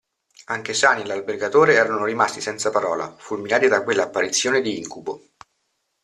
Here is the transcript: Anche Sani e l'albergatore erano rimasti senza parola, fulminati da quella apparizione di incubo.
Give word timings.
Anche 0.45 0.73
Sani 0.73 1.01
e 1.01 1.05
l'albergatore 1.05 1.75
erano 1.75 2.05
rimasti 2.05 2.41
senza 2.41 2.71
parola, 2.71 3.15
fulminati 3.17 3.67
da 3.67 3.83
quella 3.83 4.05
apparizione 4.05 4.59
di 4.59 4.75
incubo. 4.79 5.21